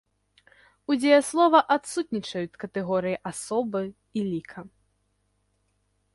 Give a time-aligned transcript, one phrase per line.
[0.93, 3.81] У дзеяслова адсутнічаюць катэгорыі асобы
[4.17, 4.59] і ліка.